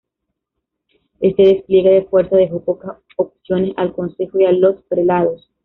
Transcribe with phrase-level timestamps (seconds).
[1.19, 5.47] Este despliegue de fuerza dejó pocas opciones al consejo y a los prelados.